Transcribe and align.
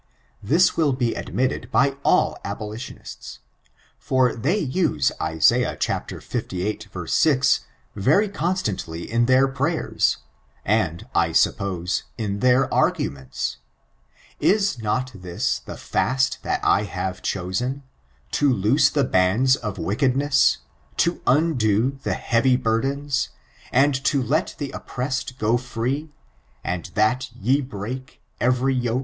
This 0.41 0.75
will 0.75 0.93
be 0.93 1.13
admitted 1.13 1.69
by 1.69 1.95
all 2.03 2.35
abolitionists: 2.43 3.37
for 3.99 4.33
they 4.35 4.57
use 4.57 5.11
Isa. 5.21 5.59
IviiL 5.77 7.07
6, 7.09 7.59
very 7.95 8.27
constantly 8.27 9.03
in 9.03 9.27
their 9.27 9.47
prayers, 9.47 10.17
and, 10.65 11.07
I 11.13 11.33
suppose, 11.33 12.05
in 12.17 12.39
their 12.39 12.73
arguments:" 12.73 13.57
Is 14.55 14.81
not 14.81 15.11
this 15.13 15.59
the 15.59 15.75
fjeist 15.77 16.41
that 16.41 16.61
I 16.63 16.81
have 16.85 17.21
chosen 17.21 17.71
1 17.73 17.83
to 18.31 18.51
loose 18.51 18.89
the 18.89 19.03
bands 19.03 19.55
of 19.55 19.77
wickedness, 19.77 20.57
to 20.97 21.21
undo 21.27 21.99
the 22.01 22.15
heavy 22.15 22.55
burdens; 22.55 23.29
and 23.71 23.93
to 24.05 24.19
let 24.23 24.55
the 24.57 24.71
oppressed 24.71 25.37
go 25.37 25.57
free, 25.57 26.09
and 26.63 26.89
that 26.95 27.31
ye 27.39 27.61
break 27.61 28.19
every 28.39 28.73
yoke.' 28.73 28.99